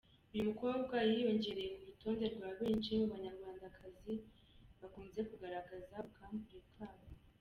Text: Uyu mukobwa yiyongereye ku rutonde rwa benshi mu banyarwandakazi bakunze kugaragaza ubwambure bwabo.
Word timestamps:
Uyu 0.33 0.47
mukobwa 0.49 0.95
yiyongereye 1.09 1.69
ku 1.75 1.81
rutonde 1.89 2.25
rwa 2.35 2.49
benshi 2.59 2.89
mu 2.99 3.05
banyarwandakazi 3.13 4.13
bakunze 4.79 5.19
kugaragaza 5.29 5.95
ubwambure 6.05 6.61
bwabo. 6.69 7.05